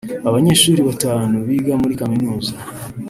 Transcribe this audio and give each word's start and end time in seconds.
Abanyeshuri 0.29 0.81
batanu 0.89 1.35
biga 1.47 1.73
muri 1.81 1.99
kaminuza 2.01 2.51